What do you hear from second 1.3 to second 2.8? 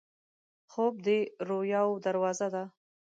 رویاوو دروازه ده